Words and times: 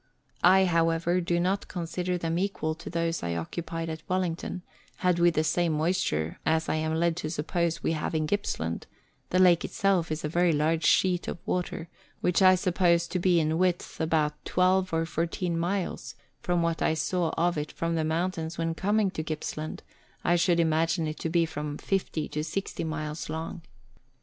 I, 0.43 0.65
however, 0.65 1.21
do 1.21 1.39
not 1.39 1.67
consider 1.67 2.17
them 2.17 2.39
equal 2.39 2.73
to 2.73 2.89
those 2.89 3.21
I 3.21 3.35
occupied 3.35 3.87
at 3.87 4.01
Wellington, 4.09 4.63
had 4.95 5.19
we 5.19 5.29
the 5.29 5.43
same 5.43 5.73
moisture 5.73 6.39
as 6.43 6.67
I 6.67 6.73
am 6.77 6.95
led 6.95 7.15
to 7.17 7.29
suppose 7.29 7.83
we 7.83 7.91
have 7.91 8.15
in 8.15 8.25
Gippsland; 8.25 8.87
the 9.29 9.37
lake 9.37 9.63
itself 9.63 10.11
is 10.11 10.25
a 10.25 10.27
very 10.27 10.53
large 10.53 10.85
sheet 10.85 11.27
of 11.27 11.37
water, 11.45 11.87
which 12.19 12.41
I 12.41 12.55
suppose 12.55 13.05
to 13.09 13.19
be 13.19 13.39
in 13.39 13.59
width 13.59 14.01
about 14.01 14.33
twelve 14.43 14.91
or 14.91 15.05
fourteen 15.05 15.61
132 15.61 15.91
Letters 15.91 16.15
from 16.41 16.61
Victorian 16.61 16.73
Pioneers. 16.79 16.87
miles, 16.97 17.13
and 17.13 17.35
from 17.35 17.35
what 17.35 17.35
I 17.35 17.35
saw 17.35 17.47
of 17.49 17.57
it 17.59 17.71
from 17.71 17.93
the 17.93 18.03
mountains 18.03 18.57
when 18.57 18.73
coming 18.73 19.11
to 19.11 19.23
Gippslancl, 19.23 19.81
I 20.23 20.35
should 20.35 20.59
imagine 20.59 21.05
it 21.05 21.19
to 21.19 21.29
be 21.29 21.45
from 21.45 21.77
fifty 21.77 22.27
to 22.29 22.43
sixty 22.43 22.83
miles 22.83 23.29
long. 23.29 23.61